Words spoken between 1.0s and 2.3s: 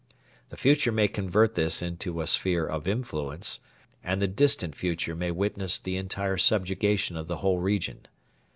convert this into a